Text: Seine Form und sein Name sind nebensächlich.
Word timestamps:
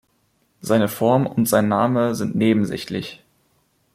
Seine 0.61 0.87
Form 0.87 1.27
und 1.27 1.47
sein 1.47 1.67
Name 1.67 2.15
sind 2.15 2.33
nebensächlich. 2.35 3.21